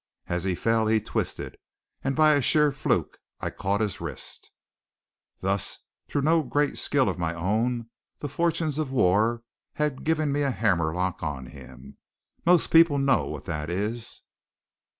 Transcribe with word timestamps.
As 0.25 0.45
he 0.45 0.55
fell 0.55 0.87
he 0.87 0.99
twisted, 0.99 1.57
and 2.03 2.15
by 2.15 2.33
a 2.33 2.41
sheer 2.41 2.71
fluke 2.71 3.19
I 3.39 3.51
caught 3.51 3.81
his 3.81 4.01
wrist. 4.01 4.49
Thus 5.41 5.77
through 6.07 6.23
no 6.23 6.41
great 6.41 6.79
skill 6.79 7.07
of 7.07 7.19
my 7.19 7.35
own 7.35 7.87
the 8.17 8.27
fortunes 8.27 8.79
of 8.79 8.89
war 8.91 9.43
had 9.73 10.03
given 10.03 10.31
me 10.31 10.41
a 10.41 10.49
hammerlock 10.49 11.21
on 11.21 11.45
him. 11.45 11.97
Most 12.47 12.71
people 12.71 12.97
know 12.97 13.25
what 13.27 13.43
that 13.45 13.69
is. 13.69 14.23